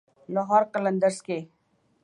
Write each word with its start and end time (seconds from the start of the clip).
لاہور 0.33 0.63
قلندرز 0.73 1.21
کے 1.27 1.39